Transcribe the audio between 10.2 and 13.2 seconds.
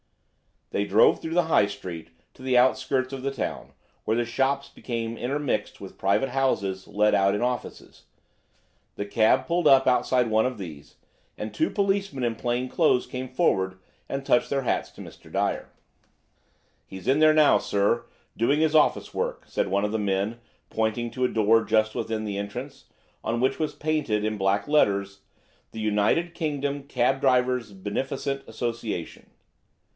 one of these, and two policemen in plain clothes